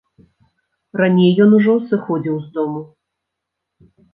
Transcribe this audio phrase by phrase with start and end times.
[1.01, 2.81] Раней ён ужо сыходзіў з дому.